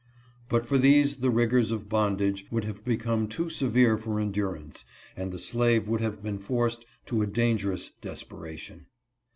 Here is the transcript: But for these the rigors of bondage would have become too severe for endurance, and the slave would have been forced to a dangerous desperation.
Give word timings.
But 0.49 0.65
for 0.65 0.79
these 0.79 1.17
the 1.17 1.29
rigors 1.29 1.69
of 1.69 1.87
bondage 1.87 2.47
would 2.49 2.63
have 2.63 2.83
become 2.83 3.27
too 3.27 3.51
severe 3.51 3.99
for 3.99 4.19
endurance, 4.19 4.83
and 5.15 5.31
the 5.31 5.37
slave 5.37 5.87
would 5.87 6.01
have 6.01 6.23
been 6.23 6.39
forced 6.39 6.85
to 7.05 7.21
a 7.21 7.27
dangerous 7.27 7.91
desperation. 8.01 8.87